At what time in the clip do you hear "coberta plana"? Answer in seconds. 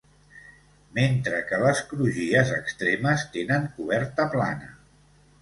3.77-4.73